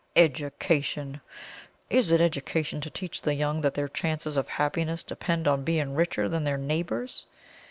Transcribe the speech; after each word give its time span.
Education! 0.15 1.21
Is 1.91 2.09
it 2.09 2.21
education 2.21 2.81
to 2.81 2.89
teach 2.89 3.21
the 3.21 3.35
young 3.35 3.61
that 3.61 3.75
their 3.75 3.87
chances 3.87 4.35
of 4.35 4.47
happiness 4.47 5.03
depend 5.03 5.47
on 5.47 5.63
being 5.63 5.93
richer 5.93 6.27
than 6.27 6.43
their 6.43 6.57
neighbours? 6.57 7.27